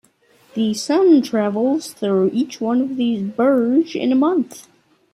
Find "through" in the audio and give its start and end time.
1.93-2.31